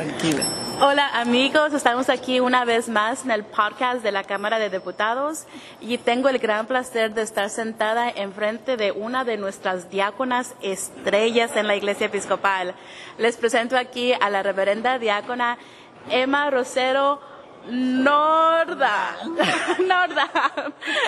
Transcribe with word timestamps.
Tranquila. 0.00 0.44
Hola 0.80 1.20
amigos, 1.20 1.74
estamos 1.74 2.08
aquí 2.08 2.40
una 2.40 2.64
vez 2.64 2.88
más 2.88 3.26
en 3.26 3.32
el 3.32 3.44
podcast 3.44 4.02
de 4.02 4.10
la 4.12 4.24
Cámara 4.24 4.58
de 4.58 4.70
Diputados 4.70 5.44
y 5.78 5.98
tengo 5.98 6.30
el 6.30 6.38
gran 6.38 6.66
placer 6.66 7.12
de 7.12 7.20
estar 7.20 7.50
sentada 7.50 8.08
enfrente 8.08 8.78
de 8.78 8.92
una 8.92 9.24
de 9.24 9.36
nuestras 9.36 9.90
diáconas 9.90 10.54
estrellas 10.62 11.54
en 11.54 11.66
la 11.66 11.76
Iglesia 11.76 12.06
Episcopal. 12.06 12.74
Les 13.18 13.36
presento 13.36 13.76
aquí 13.76 14.14
a 14.14 14.30
la 14.30 14.42
reverenda 14.42 14.98
diácona 14.98 15.58
Emma 16.08 16.48
Rosero 16.48 17.20
Norda. 17.68 19.18
Norda. 19.86 20.30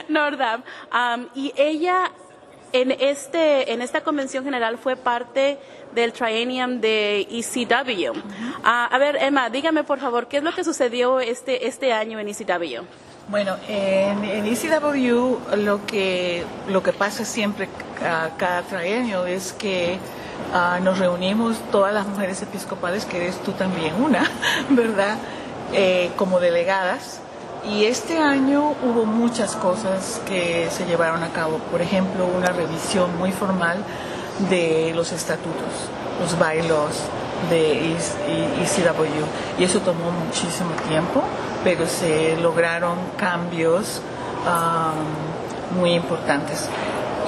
Norda. 0.08 0.62
Um, 0.92 1.28
y 1.34 1.54
ella 1.56 2.10
en, 2.72 2.90
este, 2.92 3.72
en 3.72 3.82
esta 3.82 4.02
convención 4.02 4.44
general 4.44 4.78
fue 4.78 4.96
parte 4.96 5.58
del 5.94 6.12
triennium 6.12 6.80
de 6.80 7.26
ECW. 7.30 8.18
Ah, 8.64 8.88
a 8.90 8.98
ver, 8.98 9.16
Emma, 9.16 9.50
dígame 9.50 9.84
por 9.84 9.98
favor, 9.98 10.26
¿qué 10.26 10.38
es 10.38 10.42
lo 10.42 10.52
que 10.52 10.64
sucedió 10.64 11.20
este, 11.20 11.66
este 11.66 11.92
año 11.92 12.18
en 12.18 12.28
ECW? 12.28 12.84
Bueno, 13.28 13.56
en, 13.68 14.46
ECW 14.46 15.56
lo 15.56 15.86
que, 15.86 16.44
lo 16.68 16.82
que 16.82 16.92
pasa 16.92 17.24
siempre 17.24 17.68
cada 18.00 18.62
trienio 18.62 19.26
es 19.26 19.52
que 19.52 19.98
ah, 20.52 20.80
nos 20.82 20.98
reunimos 20.98 21.58
todas 21.70 21.94
las 21.94 22.06
mujeres 22.06 22.42
episcopales, 22.42 23.04
que 23.04 23.18
eres 23.18 23.40
tú 23.42 23.52
también 23.52 23.94
una, 24.02 24.28
¿verdad? 24.70 25.18
Eh, 25.72 26.10
como 26.16 26.40
delegadas. 26.40 27.20
Y 27.64 27.84
este 27.84 28.18
año 28.18 28.74
hubo 28.82 29.04
muchas 29.04 29.54
cosas 29.54 30.20
que 30.26 30.68
se 30.70 30.84
llevaron 30.84 31.22
a 31.22 31.28
cabo. 31.28 31.58
Por 31.70 31.80
ejemplo, 31.80 32.26
una 32.26 32.48
revisión 32.48 33.16
muy 33.18 33.30
formal 33.30 33.78
de 34.50 34.92
los 34.96 35.12
estatutos, 35.12 35.68
los 36.20 36.36
bailos 36.38 36.90
de 37.50 37.92
ECW. 37.92 39.60
Y 39.60 39.64
eso 39.64 39.78
tomó 39.80 40.10
muchísimo 40.10 40.70
tiempo, 40.88 41.22
pero 41.62 41.86
se 41.86 42.36
lograron 42.40 42.98
cambios 43.16 44.02
muy 45.78 45.92
importantes. 45.92 46.68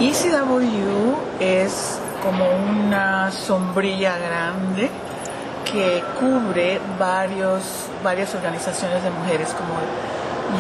ECW 0.01 1.15
es 1.39 2.01
como 2.25 2.45
una 2.81 3.31
sombrilla 3.31 4.19
grande 4.19 4.91
que 5.65 6.03
cubre 6.19 6.81
varios, 6.99 7.63
varias 8.03 8.35
organizaciones 8.35 9.03
de 9.05 9.11
mujeres 9.11 9.49
como 9.51 9.75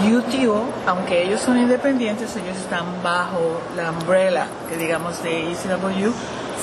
UTO, 0.03 0.65
aunque 0.87 1.23
ellos 1.23 1.41
son 1.41 1.59
independientes, 1.59 2.37
ellos 2.37 2.57
están 2.57 2.85
bajo 3.03 3.61
la 3.77 3.91
umbrella, 3.91 4.47
que 4.69 4.77
digamos, 4.77 5.23
de 5.23 5.53
ECW, 5.53 6.11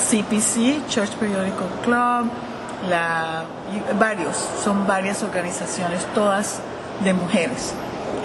CPC, 0.09 0.87
Church 0.87 1.11
Periodical 1.19 1.67
Club, 1.83 2.31
la, 2.89 3.43
varios, 3.99 4.35
son 4.63 4.87
varias 4.87 5.23
organizaciones, 5.23 6.05
todas 6.13 6.59
de 7.03 7.13
mujeres. 7.13 7.73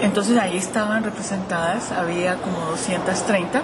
Entonces 0.01 0.37
ahí 0.37 0.57
estaban 0.57 1.03
representadas, 1.03 1.91
había 1.91 2.35
como 2.35 2.59
230, 2.71 3.61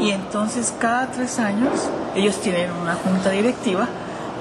y 0.00 0.10
entonces 0.10 0.74
cada 0.78 1.06
tres 1.06 1.38
años 1.38 1.88
ellos 2.14 2.40
tienen 2.40 2.70
una 2.72 2.94
junta 2.94 3.30
directiva 3.30 3.88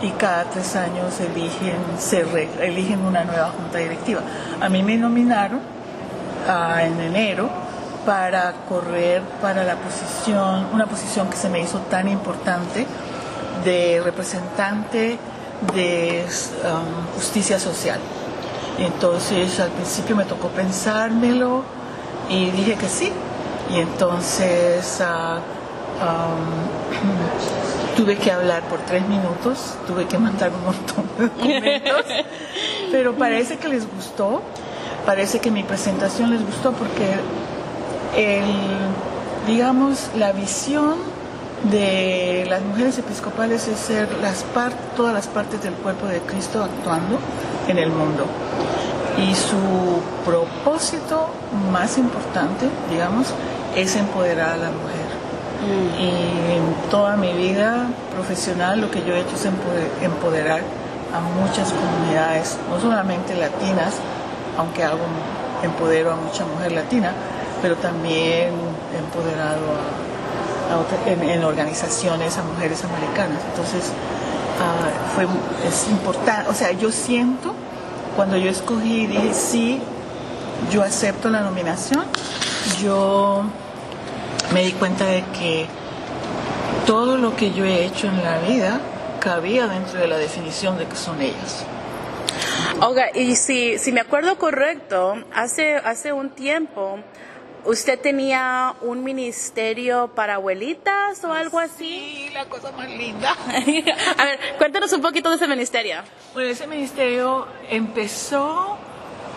y 0.01 0.09
cada 0.11 0.43
tres 0.45 0.75
años 0.75 1.19
eligen, 1.21 1.77
se 1.97 2.25
eligen 2.61 3.05
una 3.05 3.23
nueva 3.23 3.51
junta 3.51 3.77
directiva. 3.77 4.21
A 4.59 4.67
mí 4.67 4.83
me 4.83 4.97
nominaron 4.97 5.61
en 6.81 6.99
enero 6.99 7.49
para 8.05 8.53
correr 8.67 9.21
para 9.41 9.63
la 9.63 9.75
posición, 9.75 10.67
una 10.73 10.85
posición 10.87 11.29
que 11.29 11.37
se 11.37 11.49
me 11.49 11.61
hizo 11.61 11.79
tan 11.89 12.07
importante 12.09 12.85
de 13.63 14.01
representante 14.03 15.17
de 15.73 16.25
um, 16.25 17.15
justicia 17.15 17.59
social. 17.59 17.99
entonces 18.77 19.59
al 19.59 19.69
principio 19.69 20.15
me 20.15 20.25
tocó 20.25 20.49
pensármelo 20.49 21.63
y 22.29 22.51
dije 22.51 22.75
que 22.75 22.87
sí. 22.87 23.11
Y 23.69 23.79
entonces 23.79 24.99
uh, 24.99 25.37
um, 26.03 27.95
tuve 27.95 28.17
que 28.17 28.31
hablar 28.31 28.63
por 28.63 28.79
tres 28.79 29.07
minutos, 29.07 29.75
tuve 29.87 30.05
que 30.05 30.17
mandar 30.27 30.51
un 30.51 30.63
montón 30.65 31.09
de 31.17 31.27
documentos, 31.27 32.05
pero 32.91 33.15
parece 33.15 33.57
que 33.57 33.69
les 33.69 33.89
gustó 33.89 34.41
parece 35.05 35.39
que 35.39 35.51
mi 35.51 35.63
presentación 35.63 36.31
les 36.31 36.45
gustó 36.45 36.71
porque 36.71 37.13
el, 38.15 38.45
digamos, 39.47 40.09
la 40.15 40.31
visión 40.31 40.95
de 41.71 42.45
las 42.49 42.61
mujeres 42.61 42.97
episcopales 42.97 43.67
es 43.67 43.79
ser 43.79 44.09
las 44.21 44.45
todas 44.95 45.13
las 45.13 45.27
partes 45.27 45.63
del 45.63 45.73
cuerpo 45.73 46.07
de 46.07 46.19
Cristo 46.19 46.63
actuando 46.63 47.19
en 47.67 47.77
el 47.77 47.89
mundo. 47.89 48.25
Y 49.17 49.33
su 49.35 50.01
propósito 50.25 51.27
más 51.71 51.97
importante, 51.97 52.67
digamos, 52.89 53.27
es 53.75 53.95
empoderar 53.95 54.53
a 54.53 54.57
la 54.57 54.69
mujer. 54.71 55.03
Mm. 55.63 56.01
Y 56.01 56.09
en 56.57 56.89
toda 56.89 57.15
mi 57.15 57.31
vida 57.33 57.87
profesional 58.13 58.81
lo 58.81 58.91
que 58.91 59.01
yo 59.05 59.13
he 59.13 59.21
hecho 59.21 59.35
es 59.35 59.45
empoderar 60.01 60.61
a 61.13 61.19
muchas 61.39 61.71
comunidades, 61.71 62.57
no 62.69 62.81
solamente 62.81 63.35
latinas, 63.35 63.93
aunque 64.57 64.83
hago 64.83 64.99
empodero 65.63 66.11
a 66.11 66.15
mucha 66.15 66.45
mujer 66.45 66.71
latina, 66.71 67.13
pero 67.61 67.75
también 67.77 68.51
empoderado 68.97 69.61
en, 71.05 71.43
organizaciones 71.43 72.37
a 72.37 72.43
mujeres 72.43 72.83
americanas. 72.83 73.39
Entonces, 73.49 73.91
ah, 74.59 75.13
fue, 75.15 75.25
es 75.67 75.87
importante, 75.89 76.49
o 76.49 76.53
sea, 76.53 76.71
yo 76.71 76.91
siento, 76.91 77.53
cuando 78.15 78.37
yo 78.37 78.49
escogí, 78.49 79.07
dije, 79.07 79.33
sí, 79.33 79.81
yo 80.71 80.83
acepto 80.83 81.29
la 81.29 81.41
nominación, 81.41 82.05
yo 82.81 83.43
me 84.53 84.63
di 84.63 84.71
cuenta 84.73 85.05
de 85.05 85.23
que 85.37 85.67
todo 86.85 87.17
lo 87.17 87.35
que 87.35 87.53
yo 87.53 87.65
he 87.65 87.85
hecho 87.85 88.07
en 88.07 88.23
la 88.23 88.39
vida 88.39 88.79
cabía 89.19 89.67
dentro 89.67 89.99
de 89.99 90.07
la 90.07 90.17
definición 90.17 90.77
de 90.77 90.85
que 90.85 90.95
son 90.95 91.21
ellas. 91.21 91.65
Oiga, 92.81 93.09
y 93.13 93.35
si, 93.35 93.77
si 93.77 93.91
me 93.91 94.01
acuerdo 94.01 94.37
correcto, 94.37 95.15
hace, 95.33 95.75
hace 95.75 96.11
un 96.11 96.29
tiempo 96.31 96.99
usted 97.65 97.99
tenía 97.99 98.75
un 98.81 99.03
ministerio 99.03 100.09
para 100.13 100.35
abuelitas 100.35 101.23
o 101.23 101.31
algo 101.31 101.59
así. 101.59 102.27
Sí, 102.27 102.29
la 102.33 102.45
cosa 102.45 102.71
más 102.71 102.89
linda. 102.89 103.35
A 104.17 104.25
ver, 104.25 104.39
cuéntanos 104.57 104.91
un 104.93 105.01
poquito 105.01 105.29
de 105.29 105.37
ese 105.37 105.47
ministerio. 105.47 105.97
Bueno, 106.33 106.49
ese 106.49 106.67
ministerio 106.67 107.47
empezó 107.69 108.77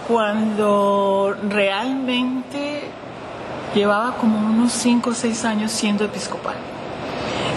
cuando 0.08 1.36
realmente 1.48 2.82
llevaba 3.74 4.16
como 4.16 4.38
unos 4.38 4.72
5 4.72 5.10
o 5.10 5.14
6 5.14 5.44
años 5.44 5.70
siendo 5.70 6.04
episcopal. 6.04 6.56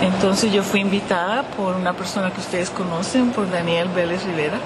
Entonces 0.02 0.52
yo 0.52 0.64
fui 0.64 0.82
invitada 0.82 1.44
por 1.44 1.76
una 1.76 1.94
persona 1.94 2.32
que 2.32 2.40
ustedes 2.40 2.70
conocen, 2.70 3.32
por 3.32 3.50
Daniel 3.50 3.90
Vélez 3.90 4.24
Rivera 4.24 4.60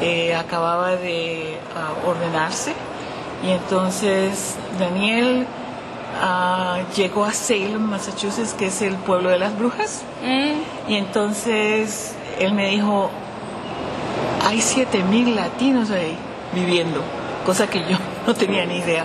eh, 0.00 0.34
acababa 0.34 0.96
de 0.96 1.58
ah, 1.76 1.92
ordenarse 2.06 2.74
y 3.44 3.50
entonces 3.50 4.56
Daniel 4.78 5.46
ah, 6.22 6.78
llegó 6.96 7.24
a 7.24 7.32
Salem, 7.32 7.82
Massachusetts, 7.82 8.54
que 8.54 8.66
es 8.66 8.80
el 8.80 8.96
pueblo 8.96 9.28
de 9.28 9.38
las 9.38 9.56
brujas, 9.58 10.02
mm. 10.22 10.90
y 10.90 10.96
entonces 10.96 12.14
él 12.38 12.54
me 12.54 12.70
dijo, 12.70 13.10
hay 14.46 14.60
siete 14.60 15.02
mil 15.02 15.36
latinos 15.36 15.90
ahí 15.90 16.16
viviendo, 16.54 17.02
cosa 17.44 17.66
que 17.68 17.80
yo 17.80 17.98
no 18.26 18.34
tenía 18.34 18.64
ni 18.64 18.78
idea. 18.78 19.04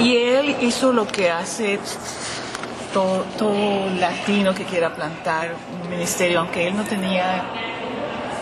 Y 0.00 0.16
él 0.16 0.56
hizo 0.62 0.94
lo 0.94 1.06
que 1.06 1.30
hace 1.30 1.78
todo, 2.94 3.24
todo 3.36 3.90
latino 3.98 4.54
que 4.54 4.64
quiera 4.64 4.94
plantar 4.94 5.54
un 5.82 5.90
ministerio, 5.90 6.40
aunque 6.40 6.68
él 6.68 6.76
no 6.76 6.84
tenía 6.84 7.44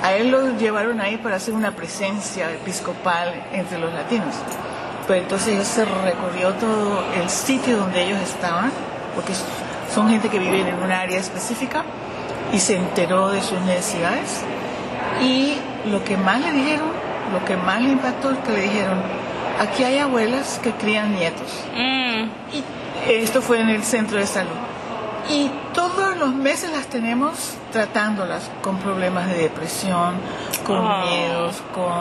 a 0.03 0.15
él 0.15 0.31
lo 0.31 0.57
llevaron 0.57 1.01
ahí 1.01 1.17
para 1.19 1.37
hacer 1.37 1.55
una 1.55 1.73
presencia 1.73 2.51
episcopal 2.51 3.35
entre 3.53 3.79
los 3.79 3.93
latinos. 3.93 4.35
Pero 5.07 5.23
entonces 5.23 5.59
él 5.59 5.65
se 5.65 5.85
recorrió 5.85 6.55
todo 6.55 7.05
el 7.21 7.29
sitio 7.29 7.77
donde 7.79 8.03
ellos 8.05 8.19
estaban, 8.21 8.71
porque 9.15 9.33
son 9.93 10.09
gente 10.09 10.29
que 10.29 10.39
vive 10.39 10.61
en 10.61 10.75
un 10.83 10.91
área 10.91 11.19
específica, 11.19 11.85
y 12.53 12.59
se 12.59 12.77
enteró 12.77 13.31
de 13.31 13.43
sus 13.43 13.61
necesidades. 13.61 14.43
Y 15.23 15.57
lo 15.91 16.03
que 16.05 16.17
más 16.17 16.41
le 16.41 16.53
dijeron, 16.53 16.89
lo 17.33 17.45
que 17.45 17.57
más 17.57 17.81
le 17.83 17.91
impactó 17.91 18.31
es 18.31 18.39
que 18.39 18.53
le 18.53 18.63
dijeron, 18.63 19.03
aquí 19.61 19.85
hay 19.85 19.99
abuelas 19.99 20.59
que 20.63 20.73
crían 20.73 21.15
nietos. 21.15 21.65
Mm. 21.75 22.57
Y 22.57 22.65
esto 23.09 23.43
fue 23.43 23.61
en 23.61 23.69
el 23.69 23.85
centro 23.85 24.19
de 24.19 24.27
salud. 24.27 24.70
Y 25.29 25.51
todos 25.75 26.17
los 26.17 26.35
meses 26.35 26.71
las 26.73 26.87
tenemos 26.87 27.57
tratándolas 27.73 28.51
con 28.63 28.79
problemas 28.79 29.29
de 29.29 29.39
depresión, 29.39 30.15
con 30.65 30.83
miedos, 31.03 31.63
con 31.75 31.95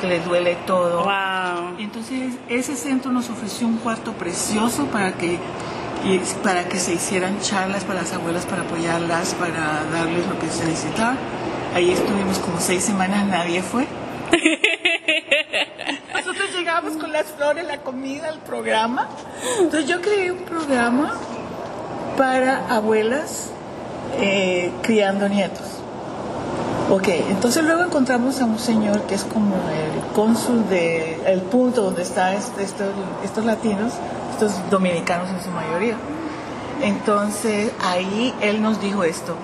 que 0.00 0.06
les 0.06 0.24
duele 0.24 0.56
todo. 0.66 1.04
Entonces 1.78 2.34
ese 2.48 2.76
centro 2.76 3.10
nos 3.10 3.30
ofreció 3.30 3.66
un 3.66 3.78
cuarto 3.78 4.12
precioso 4.12 4.86
para 4.86 5.12
que 5.12 5.38
para 6.44 6.68
que 6.68 6.78
se 6.78 6.94
hicieran 6.94 7.40
charlas 7.40 7.84
para 7.84 8.02
las 8.02 8.12
abuelas, 8.12 8.46
para 8.46 8.62
apoyarlas, 8.62 9.34
para 9.34 9.84
darles 9.92 10.26
lo 10.28 10.38
que 10.38 10.48
se 10.48 10.64
necesitaba. 10.64 11.16
Ahí 11.74 11.90
estuvimos 11.90 12.38
como 12.38 12.60
seis 12.60 12.84
semanas, 12.84 13.26
nadie 13.26 13.62
fue, 13.62 13.86
Nosotros 16.14 16.50
llegábamos 16.54 16.96
con 16.96 17.12
las 17.12 17.26
flores, 17.26 17.66
la 17.66 17.78
comida, 17.78 18.28
el 18.28 18.38
programa. 18.40 19.08
Entonces 19.58 19.88
yo 19.88 20.00
creé 20.00 20.30
un 20.32 20.44
programa 20.44 21.14
para 22.18 22.66
abuelas 22.68 23.50
eh, 24.20 24.72
criando 24.82 25.28
nietos. 25.28 25.64
Ok, 26.90 27.06
entonces 27.30 27.62
luego 27.64 27.84
encontramos 27.84 28.40
a 28.40 28.44
un 28.44 28.58
señor 28.58 29.02
que 29.02 29.14
es 29.14 29.22
como 29.22 29.54
el 29.54 30.14
cónsul 30.14 30.68
de 30.68 31.20
el 31.26 31.42
punto 31.42 31.82
donde 31.82 32.02
están 32.02 32.34
este, 32.34 32.64
estos, 32.64 32.88
estos 33.22 33.44
latinos, 33.44 33.92
estos 34.32 34.52
dominicanos 34.68 35.30
en 35.30 35.40
su 35.40 35.50
mayoría. 35.50 35.96
Entonces 36.82 37.70
ahí 37.80 38.34
él 38.40 38.62
nos 38.62 38.80
dijo 38.80 39.04
esto, 39.04 39.36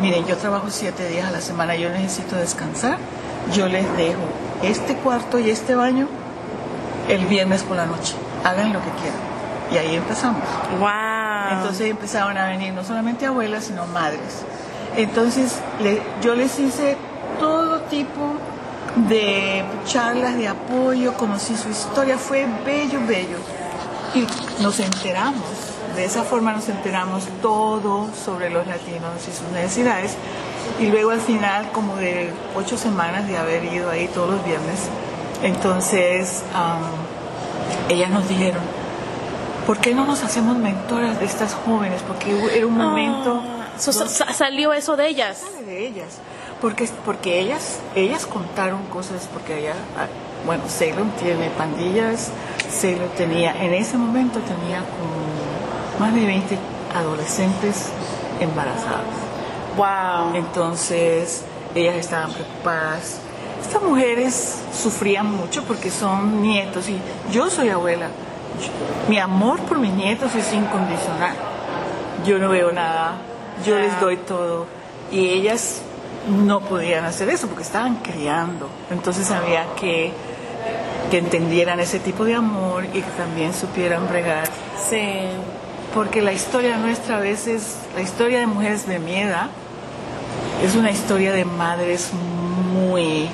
miren, 0.00 0.24
yo 0.26 0.36
trabajo 0.36 0.66
siete 0.70 1.08
días 1.08 1.26
a 1.26 1.32
la 1.32 1.40
semana, 1.40 1.74
yo 1.74 1.90
necesito 1.90 2.36
descansar, 2.36 2.98
yo 3.54 3.66
les 3.66 3.84
dejo 3.96 4.20
este 4.62 4.94
cuarto 4.96 5.38
y 5.40 5.50
este 5.50 5.74
baño 5.74 6.06
el 7.08 7.26
viernes 7.26 7.62
por 7.62 7.76
la 7.76 7.86
noche, 7.86 8.14
hagan 8.44 8.72
lo 8.72 8.80
que 8.80 8.90
quieran. 9.00 9.20
Y 9.72 9.78
ahí 9.78 9.96
empezamos. 9.96 10.42
Wow. 10.78 11.09
Entonces 11.50 11.90
empezaron 11.90 12.36
a 12.38 12.46
venir 12.48 12.72
no 12.72 12.84
solamente 12.84 13.26
abuelas, 13.26 13.64
sino 13.64 13.86
madres. 13.86 14.44
Entonces 14.96 15.56
le- 15.82 16.02
yo 16.22 16.34
les 16.34 16.58
hice 16.58 16.96
todo 17.38 17.80
tipo 17.82 18.34
de 19.08 19.62
charlas 19.84 20.36
de 20.36 20.48
apoyo, 20.48 21.14
conocí 21.14 21.56
su 21.56 21.68
historia, 21.68 22.18
fue 22.18 22.46
bello, 22.64 23.00
bello. 23.06 23.38
Y 24.14 24.26
nos 24.62 24.80
enteramos, 24.80 25.44
de 25.94 26.04
esa 26.04 26.24
forma 26.24 26.52
nos 26.52 26.68
enteramos 26.68 27.24
todo 27.40 28.08
sobre 28.24 28.50
los 28.50 28.66
latinos 28.66 29.12
y 29.28 29.32
sus 29.32 29.48
necesidades. 29.52 30.16
Y 30.80 30.86
luego 30.86 31.10
al 31.10 31.20
final, 31.20 31.70
como 31.72 31.96
de 31.96 32.32
ocho 32.56 32.76
semanas 32.76 33.26
de 33.28 33.36
haber 33.38 33.64
ido 33.64 33.90
ahí 33.90 34.08
todos 34.08 34.30
los 34.30 34.44
viernes, 34.44 34.88
entonces 35.42 36.42
ellas 37.88 38.10
nos 38.10 38.28
dijeron, 38.28 38.62
¿por 39.70 39.78
qué 39.78 39.94
no 39.94 40.04
nos 40.04 40.24
hacemos 40.24 40.56
mentoras 40.56 41.20
de 41.20 41.26
estas 41.26 41.54
jóvenes? 41.54 42.02
Porque 42.02 42.36
era 42.56 42.66
un 42.66 42.76
momento 42.76 43.40
Ah, 43.40 43.78
so- 43.78 43.92
sa- 43.92 44.08
sa- 44.08 44.32
salió 44.32 44.72
eso 44.72 44.96
de 44.96 45.06
ellas. 45.06 45.38
sale 45.38 45.64
de 45.64 45.86
ellas, 45.86 46.18
porque, 46.60 46.88
porque 47.04 47.38
ellas, 47.38 47.78
ellas 47.94 48.26
contaron 48.26 48.82
cosas, 48.86 49.28
porque 49.32 49.60
ella, 49.60 49.74
ah, 49.96 50.06
bueno, 50.44 50.64
Ceylon 50.68 51.12
tiene 51.22 51.50
pandillas, 51.50 52.30
Ceylon 52.68 53.10
tenía, 53.16 53.52
en 53.62 53.72
ese 53.72 53.96
momento 53.96 54.40
tenía 54.40 54.78
como 54.80 56.00
más 56.00 56.12
de 56.16 56.26
20 56.26 56.58
adolescentes 56.92 57.90
embarazadas. 58.40 59.14
Wow. 59.76 60.34
Entonces, 60.34 61.44
ellas 61.76 61.94
estaban 61.94 62.32
preocupadas. 62.32 63.18
Estas 63.62 63.82
mujeres 63.84 64.56
sufrían 64.76 65.26
mucho 65.30 65.62
porque 65.62 65.92
son 65.92 66.42
nietos 66.42 66.88
y 66.88 66.98
yo 67.32 67.48
soy 67.50 67.68
abuela. 67.68 68.08
Mi 69.08 69.18
amor 69.18 69.60
por 69.60 69.78
mis 69.78 69.92
nietos 69.92 70.34
es 70.34 70.52
incondicional. 70.52 71.34
Yo 72.26 72.38
no 72.38 72.48
veo 72.50 72.72
nada, 72.72 73.14
yo 73.64 73.78
les 73.78 73.98
doy 74.00 74.16
todo. 74.16 74.66
Y 75.10 75.28
ellas 75.30 75.82
no 76.28 76.60
podían 76.60 77.04
hacer 77.04 77.28
eso 77.30 77.46
porque 77.48 77.62
estaban 77.62 77.96
criando. 77.96 78.68
Entonces 78.90 79.30
había 79.30 79.64
que 79.78 80.12
que 81.10 81.18
entendieran 81.18 81.80
ese 81.80 81.98
tipo 81.98 82.24
de 82.24 82.34
amor 82.36 82.84
y 82.84 83.00
que 83.02 83.10
también 83.16 83.52
supieran 83.52 84.08
bregar 84.08 84.44
Sí. 84.88 85.22
porque 85.92 86.22
la 86.22 86.32
historia 86.32 86.76
nuestra 86.76 87.16
a 87.16 87.20
veces, 87.20 87.78
la 87.96 88.02
historia 88.02 88.38
de 88.38 88.46
mujeres 88.46 88.86
de 88.86 89.00
mi 89.00 89.16
edad, 89.16 89.48
es 90.64 90.76
una 90.76 90.90
historia 90.92 91.32
de 91.32 91.44
madres 91.44 92.10
muy 92.72 93.28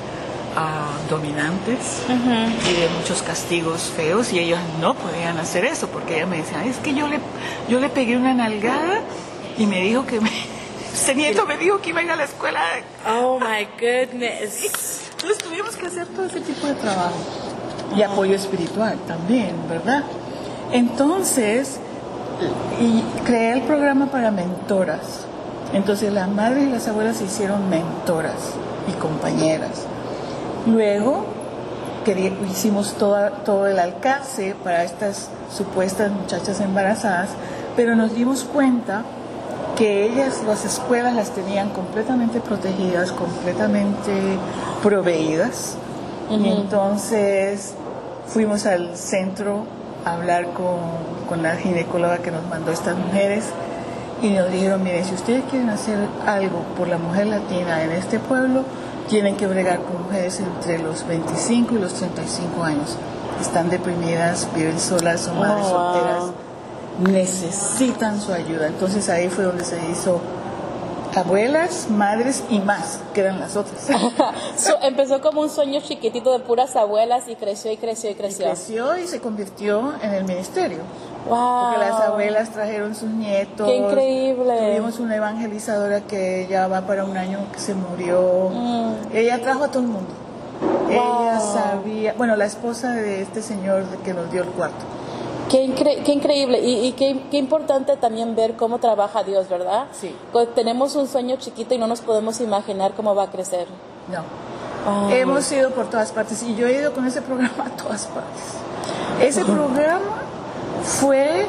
ah, 0.56 0.90
dominantes 1.08 2.02
y 2.08 2.80
de 2.80 2.88
muchos 2.98 3.22
castigos 3.22 3.92
feos 3.96 4.32
y 4.32 4.38
ellos 4.38 4.58
no 4.80 4.94
podían 4.94 5.38
hacer 5.38 5.64
eso 5.64 5.88
porque 5.88 6.16
ellas 6.16 6.28
me 6.28 6.38
decían, 6.38 6.66
es 6.66 6.78
que 6.78 6.94
yo 6.94 7.06
le, 7.08 7.18
yo 7.68 7.80
le 7.80 7.88
pegué 7.88 8.16
una 8.16 8.34
nalgada 8.34 9.00
y 9.58 9.66
me 9.66 9.80
dijo 9.82 10.06
que 10.06 10.20
me, 10.20 10.30
ese 10.92 11.14
nieto 11.14 11.46
me 11.46 11.56
dijo 11.56 11.80
que 11.80 11.90
iba 11.90 12.00
a 12.00 12.04
ir 12.04 12.10
a 12.10 12.16
la 12.16 12.24
escuela. 12.24 12.60
Oh 13.08 13.38
my 13.38 13.66
goodness. 13.78 15.10
Entonces 15.12 15.38
tuvimos 15.38 15.76
que 15.76 15.86
hacer 15.86 16.06
todo 16.08 16.26
ese 16.26 16.40
tipo 16.40 16.66
de 16.66 16.74
trabajo 16.74 17.16
y 17.96 18.02
apoyo 18.02 18.34
espiritual 18.34 18.98
también, 19.06 19.54
¿verdad? 19.68 20.04
Entonces, 20.72 21.78
y 22.80 23.02
creé 23.24 23.52
el 23.52 23.62
programa 23.62 24.06
para 24.06 24.30
mentoras. 24.30 25.24
Entonces 25.72 26.12
las 26.12 26.28
madres 26.28 26.64
y 26.64 26.70
las 26.70 26.86
abuelas 26.88 27.16
se 27.16 27.24
hicieron 27.24 27.68
mentoras 27.68 28.54
y 28.88 28.92
compañeras. 29.00 29.86
Luego 30.66 31.24
querí- 32.04 32.32
hicimos 32.50 32.94
toda- 32.94 33.30
todo 33.44 33.66
el 33.66 33.78
alcance 33.78 34.54
para 34.62 34.84
estas 34.84 35.28
supuestas 35.54 36.10
muchachas 36.12 36.60
embarazadas, 36.60 37.28
pero 37.76 37.94
nos 37.96 38.14
dimos 38.14 38.44
cuenta 38.44 39.02
que 39.76 40.04
ellas, 40.06 40.42
las 40.46 40.64
escuelas 40.64 41.14
las 41.14 41.30
tenían 41.30 41.68
completamente 41.70 42.40
protegidas, 42.40 43.12
completamente 43.12 44.12
proveídas. 44.82 45.76
Y 46.30 46.48
entonces 46.48 47.74
fuimos 48.26 48.66
al 48.66 48.96
centro 48.96 49.64
a 50.04 50.14
hablar 50.14 50.46
con, 50.52 50.78
con 51.28 51.42
la 51.42 51.56
ginecóloga 51.56 52.18
que 52.18 52.30
nos 52.30 52.44
mandó 52.48 52.72
estas 52.72 52.96
mujeres 52.96 53.44
y 54.22 54.30
nos 54.30 54.50
dijeron, 54.50 54.82
miren, 54.82 55.04
si 55.04 55.14
ustedes 55.14 55.44
quieren 55.50 55.68
hacer 55.70 55.98
algo 56.26 56.60
por 56.76 56.88
la 56.88 56.96
mujer 56.98 57.26
latina 57.26 57.82
en 57.84 57.92
este 57.92 58.18
pueblo, 58.18 58.62
tienen 59.08 59.36
que 59.36 59.46
bregar 59.46 59.80
con 59.82 60.02
mujeres 60.04 60.40
entre 60.40 60.78
los 60.78 61.06
25 61.06 61.74
y 61.74 61.78
los 61.78 61.94
35 61.94 62.62
años. 62.62 62.96
Están 63.40 63.68
deprimidas, 63.70 64.48
viven 64.54 64.78
solas, 64.80 65.20
son 65.22 65.38
madres 65.38 65.66
Oh, 65.68 65.72
wow. 65.72 65.92
solteras, 65.92 66.24
necesitan 67.00 68.20
su 68.20 68.32
ayuda. 68.32 68.66
Entonces 68.68 69.08
ahí 69.08 69.28
fue 69.28 69.44
donde 69.44 69.64
se 69.64 69.78
hizo 69.90 70.20
abuelas, 71.14 71.88
madres 71.90 72.44
y 72.50 72.58
más, 72.58 73.00
que 73.14 73.20
eran 73.22 73.40
las 73.40 73.56
otras. 73.56 73.86
So, 74.56 74.72
empezó 74.82 75.20
como 75.20 75.40
un 75.42 75.50
sueño 75.50 75.80
chiquitito 75.82 76.32
de 76.32 76.40
puras 76.40 76.76
abuelas 76.76 77.24
y 77.28 77.36
creció 77.36 77.70
y 77.72 77.76
creció 77.76 78.10
y 78.10 78.14
creció. 78.14 78.46
Creció 78.46 78.96
y 78.98 79.06
se 79.06 79.20
convirtió 79.20 79.94
en 80.02 80.12
el 80.14 80.24
ministerio. 80.24 80.78
Wow. 81.28 81.72
Porque 81.72 81.78
las 81.90 82.00
abuelas 82.02 82.50
trajeron 82.50 82.94
sus 82.94 83.10
nietos. 83.10 83.66
Qué 83.66 83.76
increíble. 83.76 84.54
Tuvimos 84.58 84.98
una 85.00 85.16
evangelizadora 85.16 86.00
que 86.02 86.46
ya 86.48 86.68
va 86.68 86.82
para 86.82 87.04
un 87.04 87.16
año 87.16 87.40
que 87.52 87.58
se 87.58 87.74
murió. 87.74 88.50
Mm. 88.52 88.92
Ella 89.12 89.40
trajo 89.40 89.64
a 89.64 89.68
todo 89.68 89.82
el 89.82 89.88
mundo. 89.88 90.10
Ella 90.88 91.40
sabía, 91.40 92.14
bueno, 92.16 92.36
la 92.36 92.46
esposa 92.46 92.92
de 92.92 93.20
este 93.22 93.42
señor 93.42 93.84
que 94.04 94.14
nos 94.14 94.30
dio 94.30 94.42
el 94.42 94.48
cuarto. 94.50 94.84
Qué, 95.50 95.64
incre- 95.64 96.02
qué 96.02 96.12
increíble 96.12 96.58
y, 96.60 96.86
y 96.86 96.92
qué, 96.92 97.22
qué 97.30 97.36
importante 97.36 97.96
también 97.96 98.34
ver 98.34 98.54
cómo 98.54 98.78
trabaja 98.78 99.22
Dios, 99.22 99.48
¿verdad? 99.48 99.84
Sí. 99.92 100.14
Cuando 100.32 100.50
tenemos 100.52 100.96
un 100.96 101.06
sueño 101.06 101.36
chiquito 101.36 101.74
y 101.74 101.78
no 101.78 101.86
nos 101.86 102.00
podemos 102.00 102.40
imaginar 102.40 102.92
cómo 102.94 103.14
va 103.14 103.24
a 103.24 103.30
crecer. 103.30 103.66
No. 104.10 104.22
Ah. 104.88 105.08
Hemos 105.12 105.50
ido 105.52 105.70
por 105.70 105.86
todas 105.90 106.10
partes 106.12 106.42
y 106.42 106.54
yo 106.56 106.66
he 106.66 106.78
ido 106.80 106.92
con 106.92 107.06
ese 107.06 107.20
programa 107.22 107.66
a 107.66 107.76
todas 107.76 108.06
partes. 108.06 108.42
Ese 109.20 109.44
programa 109.44 109.98
fue, 110.82 111.46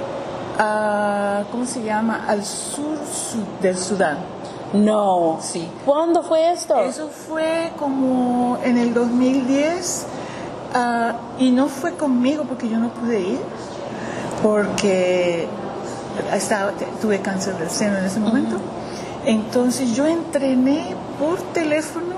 ah, 0.60 1.44
¿cómo 1.52 1.66
se 1.66 1.84
llama? 1.84 2.26
Al 2.28 2.44
sur 2.44 2.98
su- 3.06 3.62
del 3.62 3.78
Sudán. 3.78 4.18
No. 4.74 5.38
Sí. 5.42 5.68
¿Cuándo 5.86 6.24
fue 6.24 6.52
esto? 6.52 6.78
Eso 6.82 7.08
fue 7.08 7.72
como 7.78 8.58
en 8.64 8.78
el 8.78 8.94
2010 8.94 10.06
ah, 10.74 11.14
y 11.40 11.52
no 11.52 11.68
fue 11.70 11.94
conmigo 11.96 12.44
porque 12.44 12.68
yo 12.68 12.78
no 12.78 12.90
pude 12.90 13.20
ir 13.22 13.40
porque 14.44 15.48
estaba, 16.34 16.72
tuve 17.02 17.20
cáncer 17.22 17.58
del 17.58 17.70
seno 17.70 17.98
en 17.98 18.06
ese 18.06 18.20
momento. 18.20 18.58
Entonces 19.26 19.96
yo 19.96 20.06
entrené 20.06 20.96
por 21.20 21.40
teléfono 21.54 22.16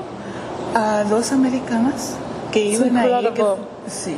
a 0.76 1.04
dos 1.04 1.32
americanas 1.32 2.16
que 2.52 2.66
iban 2.66 2.98
ahí. 2.98 3.10
que- 3.10 3.30
incredible. 3.30 3.56
sí. 3.88 4.16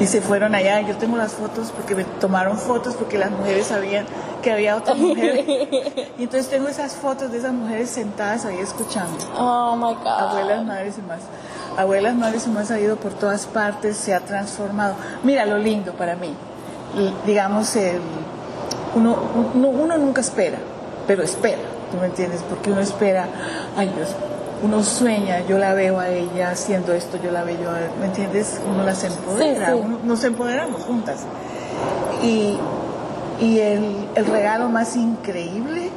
Y 0.00 0.06
se 0.06 0.20
fueron 0.20 0.54
allá. 0.54 0.80
Yo 0.80 0.96
tengo 0.96 1.16
las 1.16 1.32
fotos 1.32 1.72
porque 1.76 1.94
me 1.94 2.04
tomaron 2.04 2.58
fotos 2.58 2.94
porque 2.94 3.18
las 3.18 3.30
mujeres 3.30 3.66
sabían 3.66 4.06
que 4.42 4.50
había 4.50 4.76
otra 4.76 4.94
mujer. 4.94 5.44
y 6.18 6.22
entonces 6.22 6.48
tengo 6.48 6.68
esas 6.68 6.94
fotos 6.94 7.30
de 7.30 7.38
esas 7.38 7.52
mujeres 7.52 7.90
sentadas 7.90 8.44
ahí 8.46 8.58
escuchando. 8.58 9.18
Oh 9.38 9.76
my 9.76 9.94
God. 9.94 10.06
Abuelas, 10.06 10.64
madres 10.64 10.98
y 10.98 11.02
más. 11.02 11.20
Abuelas, 11.76 12.14
madres 12.14 12.46
y 12.46 12.50
más 12.50 12.70
ha 12.70 12.80
ido 12.80 12.96
por 12.96 13.12
todas 13.12 13.46
partes, 13.46 13.96
se 13.96 14.14
ha 14.14 14.20
transformado. 14.20 14.94
Mira 15.22 15.44
lo 15.46 15.58
lindo 15.58 15.92
para 15.92 16.16
mí. 16.16 16.34
Y, 16.96 17.26
digamos, 17.26 17.76
el, 17.76 18.00
uno, 18.94 19.16
uno, 19.54 19.68
uno 19.68 19.98
nunca 19.98 20.20
espera, 20.20 20.58
pero 21.06 21.22
espera, 21.22 21.60
¿tú 21.90 21.98
me 21.98 22.06
entiendes? 22.06 22.42
Porque 22.48 22.72
uno 22.72 22.80
espera, 22.80 23.28
ay 23.76 23.92
Dios, 23.94 24.08
uno 24.62 24.82
sueña, 24.82 25.40
yo 25.46 25.58
la 25.58 25.74
veo 25.74 25.98
a 25.98 26.08
ella 26.08 26.50
haciendo 26.50 26.92
esto, 26.92 27.18
yo 27.22 27.30
la 27.30 27.44
veo, 27.44 27.70
a- 27.70 27.98
¿me 28.00 28.06
entiendes? 28.06 28.60
Uno 28.66 28.82
las 28.84 29.02
empodera, 29.04 29.66
Sí, 29.66 29.72
sí. 29.72 29.78
uno- 29.84 30.00
nos 30.04 30.24
empoderamos 30.24 30.82
juntas. 30.82 31.20
Y, 32.22 32.58
y 33.40 33.58
el, 33.60 34.08
el 34.14 34.26
regalo 34.26 34.68
más 34.68 34.96
increíble, 34.96 35.90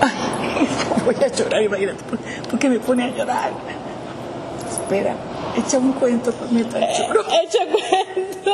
ay, 0.00 0.68
voy 1.04 1.14
a 1.24 1.28
llorar, 1.28 1.62
imagínate, 1.62 2.04
porque 2.50 2.68
me 2.68 2.78
pone 2.80 3.04
a 3.04 3.08
llorar. 3.08 3.50
Espera. 4.70 5.14
Echa 5.56 5.78
un 5.78 5.92
cuento, 5.92 6.34
me 6.50 6.62
choro. 6.68 7.22
Echa 7.42 7.60
cuento. 7.64 8.50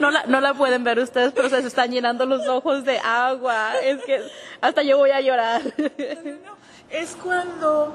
No 0.00 0.10
la, 0.10 0.24
no 0.26 0.40
la 0.40 0.54
pueden 0.54 0.82
ver 0.84 0.98
ustedes, 0.98 1.32
pero 1.32 1.48
se 1.50 1.58
están 1.58 1.90
llenando 1.90 2.24
los 2.24 2.48
ojos 2.48 2.84
de 2.84 2.98
agua. 2.98 3.72
Es 3.84 4.02
que 4.04 4.20
hasta 4.62 4.82
yo 4.82 4.96
voy 4.96 5.10
a 5.10 5.20
llorar. 5.20 5.60
Es 6.92 7.16
cuando 7.16 7.90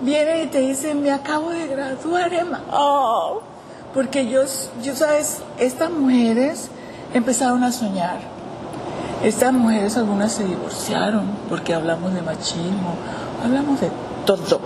viene 0.00 0.42
y 0.42 0.46
te 0.48 0.58
dicen, 0.58 1.04
me 1.04 1.12
acabo 1.12 1.50
de 1.50 1.68
graduar, 1.68 2.34
Emma. 2.34 2.60
Oh. 2.72 3.42
Porque 3.94 4.28
yo, 4.28 4.40
yo 4.82 4.96
sabes, 4.96 5.38
estas 5.60 5.88
mujeres 5.92 6.68
empezaron 7.14 7.62
a 7.62 7.70
soñar. 7.70 8.18
Estas 9.22 9.52
mujeres 9.52 9.96
algunas 9.96 10.32
se 10.32 10.42
divorciaron 10.42 11.30
porque 11.48 11.74
hablamos 11.74 12.12
de 12.12 12.22
machismo, 12.22 12.96
hablamos 13.44 13.80
de 13.80 13.92
todo, 14.26 14.60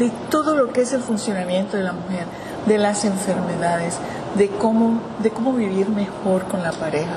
de 0.00 0.10
todo 0.28 0.56
lo 0.56 0.72
que 0.72 0.80
es 0.80 0.92
el 0.92 1.02
funcionamiento 1.02 1.76
de 1.76 1.84
la 1.84 1.92
mujer, 1.92 2.24
de 2.66 2.78
las 2.78 3.04
enfermedades, 3.04 3.98
de 4.34 4.48
cómo, 4.48 5.00
de 5.22 5.30
cómo 5.30 5.52
vivir 5.52 5.88
mejor 5.90 6.48
con 6.48 6.64
la 6.64 6.72
pareja. 6.72 7.14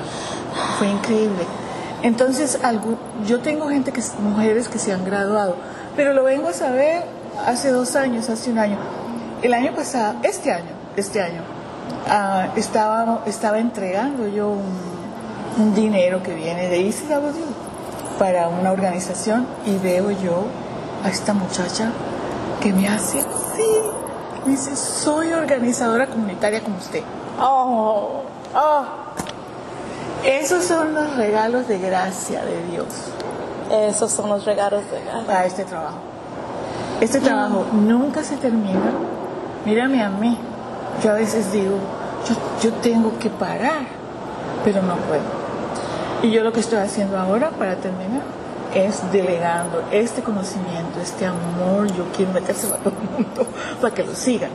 Fue 0.78 0.86
increíble. 0.86 1.44
Entonces, 2.04 2.60
algo, 2.62 2.96
yo 3.26 3.40
tengo 3.40 3.68
gente 3.68 3.90
que, 3.90 4.02
mujeres 4.22 4.68
que 4.68 4.78
se 4.78 4.92
han 4.92 5.04
graduado, 5.04 5.56
pero 5.96 6.12
lo 6.12 6.24
vengo 6.24 6.48
a 6.48 6.52
saber 6.52 7.02
hace 7.46 7.70
dos 7.70 7.96
años, 7.96 8.28
hace 8.28 8.50
un 8.50 8.58
año. 8.58 8.76
El 9.42 9.54
año 9.54 9.74
pasado, 9.74 10.16
este 10.22 10.52
año, 10.52 10.70
este 10.96 11.22
año, 11.22 11.42
ah, 12.08 12.48
estaba, 12.56 13.58
entregando 13.58 14.28
yo 14.28 14.50
un, 14.50 15.74
dinero 15.74 16.22
que 16.22 16.34
viene 16.34 16.68
de 16.68 16.86
ECW 16.86 18.18
para 18.18 18.48
una 18.48 18.72
organización 18.72 19.46
y 19.64 19.78
veo 19.78 20.10
yo 20.10 20.44
a 21.02 21.08
esta 21.08 21.32
muchacha 21.32 21.90
que 22.60 22.74
me 22.74 22.86
hace 22.86 23.20
así, 23.20 23.80
me 24.44 24.50
dice, 24.50 24.76
soy 24.76 25.32
organizadora 25.32 26.08
comunitaria 26.08 26.60
como 26.60 26.76
usted. 26.76 27.02
Oh, 27.40 28.22
oh. 28.54 28.84
Esos 30.24 30.64
son 30.64 30.92
los 30.92 31.16
regalos 31.16 31.68
de 31.68 31.78
gracia 31.78 32.44
de 32.44 32.66
Dios. 32.66 32.86
Esos 33.70 34.12
son 34.12 34.28
los 34.30 34.44
regalos 34.44 34.82
de. 34.90 35.24
Para 35.26 35.46
este 35.46 35.64
trabajo. 35.64 35.98
Este 37.00 37.20
trabajo 37.20 37.66
nunca 37.72 38.22
se 38.22 38.36
termina. 38.36 38.92
Mírame 39.64 40.02
a 40.02 40.08
mí. 40.08 40.38
Yo 41.02 41.10
a 41.10 41.14
veces 41.14 41.52
digo, 41.52 41.76
yo, 42.28 42.34
yo 42.62 42.74
tengo 42.76 43.18
que 43.18 43.28
parar, 43.28 43.82
pero 44.64 44.82
no 44.82 44.96
puedo. 44.96 45.46
Y 46.22 46.30
yo 46.30 46.42
lo 46.42 46.52
que 46.52 46.60
estoy 46.60 46.78
haciendo 46.78 47.18
ahora 47.18 47.50
para 47.50 47.76
terminar 47.76 48.22
es 48.74 49.10
delegando 49.12 49.82
este 49.90 50.22
conocimiento, 50.22 51.00
este 51.00 51.24
amor, 51.24 51.86
yo 51.94 52.04
quiero 52.14 52.32
metérselo 52.32 52.74
a 52.74 52.78
todo 52.78 52.94
el 53.00 53.24
mundo 53.24 53.46
para 53.80 53.94
que 53.94 54.04
lo 54.04 54.14
sigan. 54.14 54.50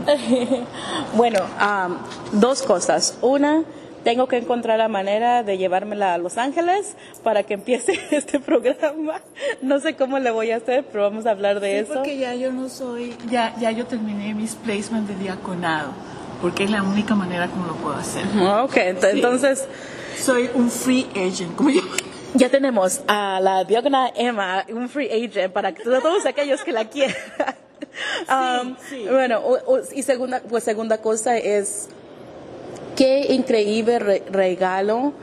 bueno, 1.15 1.39
um, 1.59 1.95
dos 2.39 2.61
cosas. 2.61 3.17
Una, 3.21 3.63
tengo 4.03 4.27
que 4.27 4.37
encontrar 4.37 4.77
la 4.79 4.87
manera 4.87 5.43
de 5.43 5.57
llevármela 5.57 6.13
a 6.13 6.17
Los 6.17 6.37
Ángeles 6.37 6.95
para 7.23 7.43
que 7.43 7.53
empiece 7.55 7.99
este 8.11 8.39
programa. 8.39 9.21
No 9.61 9.79
sé 9.79 9.95
cómo 9.95 10.19
le 10.19 10.31
voy 10.31 10.51
a 10.51 10.57
hacer, 10.57 10.83
pero 10.91 11.03
vamos 11.03 11.25
a 11.25 11.31
hablar 11.31 11.59
de 11.59 11.71
Sí, 11.71 11.77
eso. 11.77 11.93
porque 11.93 12.17
ya 12.17 12.33
yo 12.35 12.51
no 12.51 12.69
soy, 12.69 13.15
ya, 13.29 13.53
ya 13.59 13.71
yo 13.71 13.85
terminé 13.85 14.33
mis 14.33 14.55
placements 14.55 15.07
de 15.09 15.15
diaconado, 15.15 15.91
porque 16.41 16.63
es 16.63 16.69
la 16.71 16.81
única 16.83 17.13
manera 17.15 17.47
como 17.47 17.65
lo 17.67 17.73
puedo 17.75 17.95
hacer. 17.95 18.23
Ok, 18.63 18.75
ent- 18.77 19.09
entonces 19.11 19.65
Soy 20.19 20.49
un 20.55 20.69
free 20.71 21.07
agent, 21.15 21.55
como 21.55 21.69
yo. 21.69 21.81
ya 22.33 22.49
tenemos 22.49 23.01
a 23.07 23.39
la 23.41 23.63
diácona 23.63 24.11
Emma, 24.15 24.65
un 24.69 24.89
free 24.89 25.09
agent 25.11 25.53
para 25.53 25.73
todos 25.73 26.25
aquellos 26.25 26.63
que 26.63 26.71
la 26.71 26.85
quieran. 26.89 27.15
Um, 28.29 28.75
sí. 28.89 29.05
Bueno, 29.09 29.39
o- 29.39 29.73
o- 29.75 29.81
y 29.93 30.03
segunda, 30.03 30.41
pues 30.47 30.63
segunda 30.63 30.99
cosa 30.99 31.37
es 31.37 31.89
qué 33.01 33.33
increíble 33.33 33.97
re- 33.99 34.23
regalo 34.29 35.13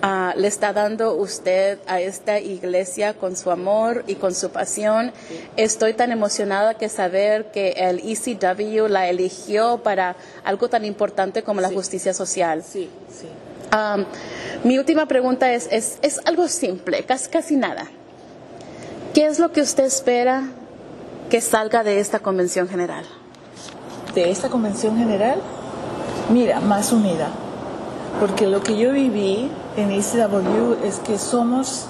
ah, 0.00 0.32
le 0.36 0.48
está 0.48 0.72
dando 0.72 1.14
usted 1.14 1.78
a 1.86 2.00
esta 2.00 2.38
iglesia 2.40 3.12
con 3.14 3.36
su 3.36 3.50
amor 3.50 4.04
y 4.06 4.14
con 4.14 4.34
su 4.34 4.48
pasión. 4.50 5.12
Estoy 5.56 5.92
tan 5.94 6.12
emocionada 6.12 6.74
que 6.74 6.88
saber 6.88 7.50
que 7.50 7.72
el 7.76 7.98
ECW 8.00 8.86
la 8.88 9.08
eligió 9.08 9.78
para 9.82 10.16
algo 10.44 10.68
tan 10.68 10.84
importante 10.86 11.42
como 11.42 11.60
la 11.60 11.68
justicia 11.70 12.14
social. 12.14 12.62
Sí, 12.62 12.88
sí. 13.10 13.26
Um, 13.76 14.04
mi 14.64 14.78
última 14.78 15.06
pregunta 15.06 15.52
es, 15.52 15.68
es, 15.70 15.98
es 16.00 16.20
algo 16.24 16.48
simple, 16.48 17.04
casi, 17.04 17.28
casi 17.28 17.56
nada. 17.56 17.86
¿Qué 19.12 19.26
es 19.26 19.38
lo 19.38 19.52
que 19.52 19.60
usted 19.60 19.84
espera 19.84 20.44
que 21.30 21.40
salga 21.40 21.82
de 21.82 22.00
esta 22.00 22.20
convención 22.20 22.66
general? 22.68 23.04
De 24.14 24.30
esta 24.30 24.48
convención 24.48 24.96
general, 24.96 25.42
mira, 26.30 26.60
más 26.60 26.92
unida. 26.92 27.28
Porque 28.20 28.46
lo 28.46 28.62
que 28.62 28.76
yo 28.78 28.92
viví 28.92 29.50
en 29.76 29.90
ECW 29.90 30.84
es 30.84 30.98
que 31.00 31.18
somos 31.18 31.86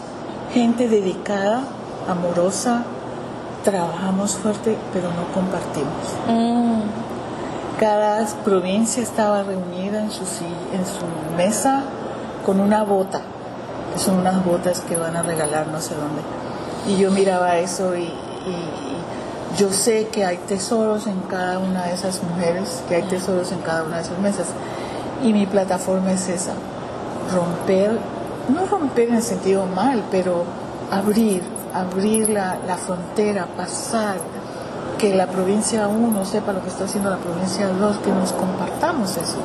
gente 0.52 0.88
dedicada, 0.88 1.62
amorosa, 2.08 2.82
trabajamos 3.64 4.36
fuerte, 4.36 4.76
pero 4.92 5.08
no 5.10 5.32
compartimos. 5.34 5.90
Cada 7.78 8.24
provincia 8.44 9.02
estaba 9.02 9.42
reunida 9.42 10.00
en 10.00 10.10
su, 10.10 10.22
en 10.72 10.84
su 10.86 11.36
mesa 11.36 11.82
con 12.44 12.60
una 12.60 12.82
bota, 12.84 13.20
que 13.92 14.00
son 14.00 14.18
unas 14.18 14.42
botas 14.44 14.80
que 14.80 14.96
van 14.96 15.14
a 15.16 15.22
regalar 15.22 15.66
no 15.68 15.80
sé 15.80 15.94
dónde. 15.94 16.22
Y 16.88 16.96
yo 17.00 17.10
miraba 17.10 17.58
eso 17.58 17.94
y- 17.96 18.04
y 18.04 18.95
yo 19.56 19.72
sé 19.72 20.08
que 20.08 20.24
hay 20.24 20.36
tesoros 20.36 21.06
en 21.06 21.20
cada 21.22 21.58
una 21.58 21.86
de 21.86 21.94
esas 21.94 22.22
mujeres, 22.22 22.82
que 22.88 22.96
hay 22.96 23.02
tesoros 23.02 23.52
en 23.52 23.60
cada 23.60 23.84
una 23.84 23.96
de 23.96 24.02
esas 24.02 24.18
mesas. 24.18 24.46
Y 25.22 25.32
mi 25.32 25.46
plataforma 25.46 26.12
es 26.12 26.28
esa, 26.28 26.52
romper, 27.34 27.98
no 28.48 28.66
romper 28.66 29.08
en 29.08 29.16
el 29.16 29.22
sentido 29.22 29.66
mal, 29.66 30.04
pero 30.10 30.44
abrir, 30.90 31.42
abrir 31.74 32.28
la, 32.28 32.58
la 32.66 32.76
frontera, 32.76 33.46
pasar, 33.56 34.18
que 34.98 35.14
la 35.14 35.26
provincia 35.26 35.88
1 35.88 36.24
sepa 36.24 36.52
lo 36.52 36.62
que 36.62 36.68
está 36.68 36.84
haciendo 36.84 37.10
la 37.10 37.18
provincia 37.18 37.68
2, 37.68 37.98
que 37.98 38.10
nos 38.10 38.32
compartamos 38.32 39.16
eso 39.16 39.38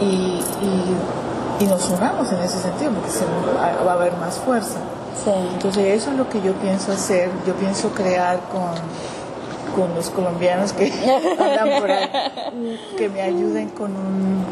y, 0.00 0.04
y, 0.04 1.64
y 1.64 1.66
nos 1.66 1.88
unamos 1.90 2.30
en 2.32 2.40
ese 2.40 2.58
sentido, 2.60 2.92
porque 2.92 3.10
se, 3.10 3.24
va 3.24 3.82
va 3.84 3.92
a 3.92 3.94
haber 3.94 4.16
más 4.16 4.36
fuerza. 4.38 4.78
Sí. 5.24 5.30
Entonces 5.54 6.00
eso 6.00 6.10
es 6.12 6.16
lo 6.16 6.28
que 6.28 6.40
yo 6.40 6.52
pienso 6.54 6.92
hacer, 6.92 7.30
yo 7.46 7.54
pienso 7.54 7.90
crear 7.90 8.40
con, 8.52 8.70
con 9.78 9.94
los 9.94 10.10
colombianos 10.10 10.72
que 10.72 10.92
andan 11.38 11.80
por 11.80 11.90
ahí, 11.90 12.08
que 12.96 13.08
me 13.08 13.22
ayuden 13.22 13.68
con, 13.70 13.92
un, 13.94 14.44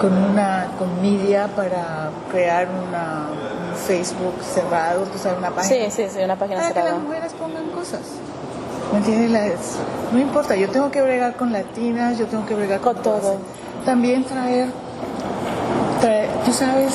con 0.00 0.12
una 0.12 0.66
con 0.78 1.00
media 1.00 1.46
para 1.54 2.10
crear 2.30 2.66
una, 2.68 3.26
un 3.70 3.76
Facebook 3.76 4.34
cerrado, 4.42 5.04
tú 5.04 5.18
sabes, 5.18 5.38
una 5.38 5.50
página. 5.50 5.88
Sí, 5.90 5.90
sí, 6.02 6.08
sí, 6.10 6.18
una 6.24 6.36
página 6.36 6.56
para 6.60 6.68
que 6.68 6.74
cerrada. 6.74 6.94
las 6.96 7.02
mujeres 7.04 7.32
pongan 7.34 7.66
cosas. 7.70 8.00
¿Me 8.92 8.98
entiendes? 8.98 9.30
Las- 9.30 9.76
no 10.12 10.18
importa, 10.18 10.56
yo 10.56 10.68
tengo 10.68 10.90
que 10.90 11.00
bregar 11.00 11.36
con 11.36 11.52
latinas, 11.52 12.18
yo 12.18 12.26
tengo 12.26 12.44
que 12.44 12.54
bregar 12.54 12.80
con, 12.80 12.94
Con 12.94 13.02
todo. 13.04 13.36
También 13.86 14.24
traer, 14.24 14.68
traer, 16.00 16.28
tú 16.44 16.52
sabes, 16.52 16.92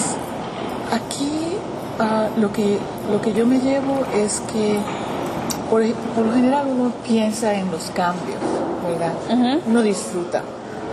aquí 0.94 1.58
ah, 2.00 2.27
lo, 2.38 2.51
que, 2.51 2.77
lo 3.12 3.22
que 3.22 3.34
yo 3.34 3.46
me 3.46 3.60
llevo 3.60 4.00
es 4.13 4.41
que 4.51 4.77
por, 5.70 5.84
por 6.16 6.26
lo 6.26 6.34
general 6.34 6.68
uno 6.68 6.92
piensa 7.06 7.54
en 7.54 7.70
los 7.72 7.92
cambios, 7.92 8.40
¿verdad? 8.88 9.14
Uno 9.68 9.82
disfruta, 9.82 10.42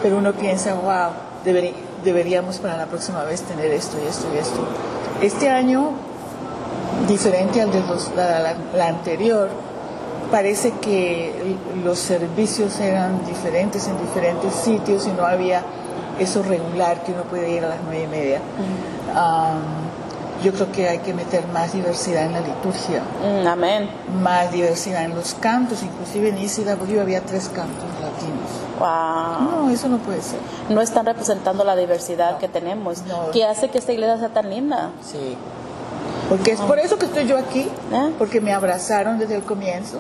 pero 0.03 0.19
uno 0.19 0.33
piensa, 0.33 0.75
wow, 0.75 1.11
deberi- 1.45 1.75
deberíamos 2.05 2.59
para 2.59 2.77
la 2.77 2.87
próxima 2.87 3.25
vez 3.25 3.43
tener 3.43 3.71
esto 3.73 3.97
y 4.05 4.09
esto 4.09 4.27
y 4.35 4.39
esto. 4.39 4.61
Este 5.23 5.49
año 5.49 5.91
diferente 7.09 7.61
al 7.61 7.71
de 7.73 7.81
los- 7.81 8.11
la, 8.17 8.39
la- 8.41 8.55
la 8.77 8.89
anterior, 8.89 9.49
parece 10.31 10.73
que 10.81 11.57
los 11.85 11.99
servicios 11.99 12.81
eran 12.81 13.25
diferentes 13.27 13.87
en 13.87 13.99
diferentes 13.99 14.55
sitios 14.55 15.07
y 15.07 15.11
no 15.13 15.25
había 15.25 15.63
eso 16.19 16.43
regular 16.43 17.03
que 17.05 17.13
uno 17.13 17.23
puede 17.25 17.51
ir 17.51 17.65
a 17.65 17.69
las 17.69 17.79
nueve 17.85 18.05
y 18.05 18.07
media. 18.07 18.41
Am, 19.15 19.84
yo 20.45 20.53
creo 20.53 20.71
que 20.71 20.89
hay 20.89 20.99
que 20.99 21.13
meter 21.15 21.47
más 21.49 21.73
diversidad 21.73 22.27
en 22.27 22.33
la 22.35 22.41
liturgia, 22.41 23.03
Mm, 23.23 23.47
amén. 23.49 23.91
más 24.23 24.53
diversidad 24.53 25.05
en 25.05 25.15
los 25.17 25.35
cantos, 25.35 25.83
inclusive 25.83 26.29
en 26.29 26.39
ICW 26.39 27.01
había 27.01 27.21
tres 27.23 27.49
cantos 27.49 27.85
latinos. 28.01 28.51
Wow. 28.79 29.65
No, 29.67 29.71
eso 29.71 29.89
no 29.89 29.99
puede 29.99 30.21
ser. 30.23 30.39
No 30.69 30.81
están 30.81 31.07
representando 31.07 31.65
la 31.65 31.75
diversidad 31.77 32.39
que 32.39 32.49
tenemos, 32.49 33.03
No. 33.07 33.31
que 33.33 33.45
hace 33.45 33.71
que 33.71 33.79
esta 33.79 33.93
iglesia 33.93 34.19
sea 34.19 34.29
tan 34.29 34.51
linda. 34.51 34.91
Sí. 35.03 35.37
Porque 36.29 36.53
es 36.53 36.61
por 36.61 36.79
eso 36.79 36.99
que 36.99 37.07
estoy 37.07 37.27
yo 37.27 37.37
aquí, 37.39 37.69
Ah. 37.93 38.11
porque 38.19 38.41
me 38.41 38.53
abrazaron 38.53 39.19
desde 39.19 39.37
el 39.37 39.43
comienzo, 39.43 39.99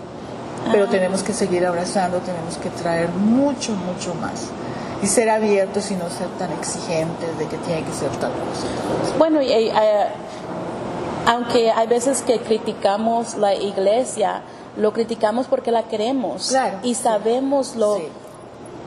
pero 0.72 0.86
tenemos 0.88 1.22
que 1.22 1.32
seguir 1.32 1.66
abrazando, 1.66 2.18
tenemos 2.18 2.56
que 2.56 2.70
traer 2.70 3.08
mucho, 3.10 3.72
mucho 3.72 4.14
más. 4.14 4.46
Y 5.02 5.06
ser 5.06 5.28
abiertos 5.30 5.90
y 5.90 5.94
no 5.96 6.08
ser 6.10 6.28
tan 6.38 6.52
exigentes 6.52 7.38
de 7.38 7.46
que 7.46 7.56
tiene 7.58 7.82
que 7.84 7.92
ser 7.92 8.10
tal 8.12 8.30
cosa. 8.32 9.16
Bueno, 9.18 9.42
y, 9.42 9.52
eh, 9.52 9.68
eh, 9.68 10.06
aunque 11.26 11.70
hay 11.70 11.86
veces 11.86 12.22
que 12.22 12.38
criticamos 12.40 13.34
la 13.36 13.54
iglesia, 13.54 14.42
lo 14.76 14.92
criticamos 14.92 15.46
porque 15.46 15.70
la 15.70 15.84
queremos 15.84 16.48
Claro, 16.48 16.78
y 16.82 16.94
sí. 16.94 17.02
sabemos 17.02 17.76
lo, 17.76 17.96
Sí. 17.96 18.08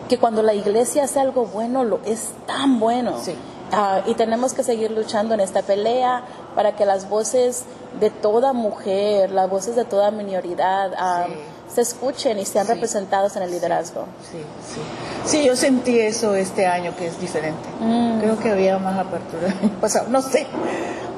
que 0.10 0.18
cuando 0.20 0.42
la 0.44 0.54
iglesia 0.54 1.04
hace 1.06 1.20
algo 1.20 1.46
bueno, 1.46 1.84
lo 1.84 2.00
es 2.06 2.30
tan 2.46 2.80
bueno. 2.80 3.14
Sí. 3.22 3.36
Ah, 3.72 4.02
y 4.06 4.14
tenemos 4.14 4.54
que 4.54 4.64
seguir 4.64 4.92
luchando 4.92 5.34
en 5.34 5.42
esta 5.42 5.62
pelea 5.62 6.24
para 6.56 6.76
que 6.76 6.86
las 6.86 7.10
voces 7.10 7.66
de 8.00 8.10
toda 8.10 8.54
mujer, 8.54 9.32
las 9.32 9.50
voces 9.50 9.76
de 9.76 9.86
toda 9.86 10.12
minoridad 10.12 10.92
ah, 10.98 11.26
Sí. 11.28 11.34
se 11.76 11.82
escuchen 11.82 12.38
y 12.40 12.46
sean 12.46 12.66
Sí. 12.66 12.74
representadas 12.74 13.36
en 13.36 13.44
el 13.44 13.52
liderazgo. 13.52 14.06
Sí, 14.32 14.38
sí. 14.74 14.82
Sí, 15.26 15.46
yo 15.46 15.56
sentí 15.56 16.00
eso 16.00 16.36
este 16.36 16.66
año 16.66 16.96
que 16.98 17.08
es 17.08 17.20
diferente. 17.20 17.68
Mm. 17.80 18.20
Creo 18.20 18.40
que 18.40 18.50
había 18.52 18.78
más 18.78 18.98
apertura 19.00 19.54
el 19.64 19.70
pasado. 19.72 20.08
No 20.10 20.22
sé. 20.22 20.48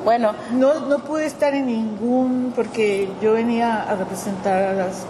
Bueno, 0.05 0.33
No, 0.51 0.79
no 0.79 0.99
pude 0.99 1.25
estar 1.25 1.53
en 1.53 1.67
ningún, 1.67 2.53
porque 2.55 3.09
yo 3.21 3.33
venía 3.33 3.83
a 3.83 3.95
representar 3.95 4.63
a 4.63 4.73
las 4.73 5.03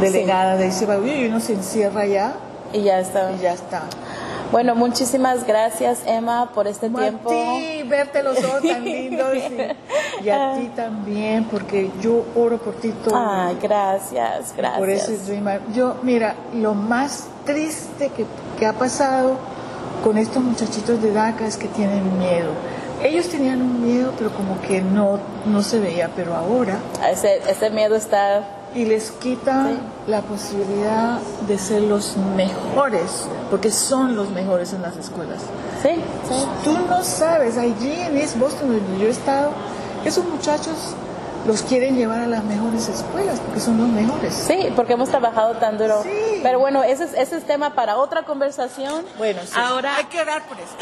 delegadas 0.00 0.58
de 0.58 0.70
Cibabuyo 0.70 1.14
y 1.14 1.26
uno 1.26 1.40
se 1.40 1.52
encierra 1.54 2.06
ya 2.06 2.34
y 2.72 2.82
ya 2.82 3.00
está. 3.00 3.32
y 3.32 3.38
ya 3.40 3.52
está. 3.52 3.82
Bueno, 4.52 4.74
muchísimas 4.74 5.46
gracias 5.46 6.02
Emma 6.06 6.50
por 6.52 6.66
este 6.66 6.90
tiempo. 6.90 7.30
A 7.30 7.32
ti, 7.32 7.82
verte 7.88 8.22
los 8.22 8.36
ojos 8.44 8.60
tan 8.60 8.84
lindos 8.84 9.34
y, 9.34 10.24
y 10.26 10.28
a 10.28 10.56
ti 10.58 10.70
también, 10.76 11.44
porque 11.44 11.90
yo 12.02 12.22
oro 12.36 12.58
por 12.58 12.74
ti 12.74 12.92
todo. 13.02 13.16
Ay, 13.16 13.56
gracias, 13.62 14.52
gracias. 14.54 15.08
Por 15.08 15.26
Dreamer. 15.26 15.62
Yo, 15.72 15.96
mira, 16.02 16.34
lo 16.54 16.74
más 16.74 17.28
triste 17.46 18.10
que, 18.10 18.26
que 18.58 18.66
ha 18.66 18.74
pasado 18.74 19.36
con 20.04 20.18
estos 20.18 20.42
muchachitos 20.42 21.00
de 21.00 21.12
DACA 21.12 21.46
es 21.46 21.56
que 21.56 21.68
tienen 21.68 22.18
miedo. 22.18 22.50
Ellos 23.02 23.28
tenían 23.28 23.62
un 23.62 23.82
miedo, 23.82 24.12
pero 24.18 24.30
como 24.32 24.60
que 24.60 24.82
no, 24.82 25.18
no 25.46 25.62
se 25.62 25.80
veía, 25.80 26.10
pero 26.14 26.34
ahora, 26.34 26.78
ese, 27.10 27.40
ese 27.48 27.70
miedo 27.70 27.96
está 27.96 28.44
y 28.74 28.84
les 28.84 29.10
quita 29.12 29.66
Sí. 29.68 29.78
la 30.10 30.20
posibilidad 30.22 31.18
de 31.46 31.58
ser 31.58 31.82
los 31.82 32.16
mejores, 32.36 33.26
porque 33.50 33.70
son 33.70 34.16
los 34.16 34.30
mejores 34.30 34.72
en 34.72 34.82
las 34.82 34.96
escuelas. 34.96 35.40
Sí, 35.82 35.90
sí. 36.28 36.44
Tú 36.64 36.76
no 36.88 37.02
sabes, 37.04 37.58
allí 37.58 37.92
en 37.92 38.16
East 38.16 38.38
Boston, 38.38 38.68
donde 38.72 38.98
yo 38.98 39.06
he 39.08 39.10
estado, 39.10 39.50
esos 40.04 40.24
muchachos 40.24 40.74
los 41.46 41.62
quieren 41.62 41.96
llevar 41.96 42.20
a 42.20 42.26
las 42.26 42.44
mejores 42.44 42.88
escuelas, 42.88 43.40
porque 43.40 43.60
son 43.60 43.78
los 43.78 43.88
mejores. 43.88 44.32
Sí, 44.32 44.68
porque 44.76 44.92
hemos 44.92 45.08
trabajado 45.08 45.54
tan 45.54 45.76
duro. 45.76 46.02
Sí. 46.02 46.40
Pero 46.42 46.58
bueno, 46.60 46.82
ese 46.84 47.04
es, 47.04 47.14
ese 47.14 47.36
es 47.38 47.44
tema 47.44 47.74
para 47.74 47.96
otra 47.96 48.22
conversación. 48.24 49.04
Bueno, 49.18 49.40
sí. 49.44 49.52
Ahora- 49.56 49.96
hay 49.96 50.04
que 50.04 50.20
orar 50.20 50.42
por 50.46 50.56
eso. 50.58 50.76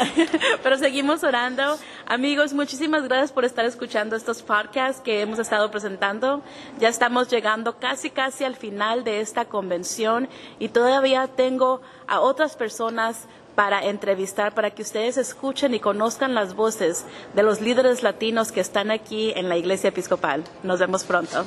Pero 0.63 0.77
seguimos 0.77 1.23
orando. 1.23 1.77
Amigos, 2.05 2.53
muchísimas 2.53 3.03
gracias 3.07 3.31
por 3.31 3.45
estar 3.45 3.65
escuchando 3.65 4.15
estos 4.15 4.41
podcasts 4.43 5.01
que 5.01 5.21
hemos 5.21 5.39
estado 5.39 5.71
presentando. 5.71 6.41
Ya 6.79 6.89
estamos 6.89 7.29
llegando 7.29 7.77
casi, 7.79 8.09
casi 8.09 8.43
al 8.43 8.55
final 8.55 9.03
de 9.03 9.21
esta 9.21 9.45
convención 9.45 10.29
y 10.59 10.69
todavía 10.69 11.27
tengo 11.27 11.81
a 12.07 12.19
otras 12.19 12.55
personas 12.55 13.25
para 13.55 13.85
entrevistar, 13.85 14.53
para 14.53 14.71
que 14.71 14.81
ustedes 14.81 15.17
escuchen 15.17 15.73
y 15.73 15.79
conozcan 15.79 16.33
las 16.33 16.55
voces 16.55 17.05
de 17.33 17.43
los 17.43 17.61
líderes 17.61 18.03
latinos 18.03 18.51
que 18.51 18.61
están 18.61 18.91
aquí 18.91 19.33
en 19.35 19.49
la 19.49 19.57
Iglesia 19.57 19.89
Episcopal. 19.89 20.43
Nos 20.63 20.79
vemos 20.79 21.03
pronto. 21.03 21.45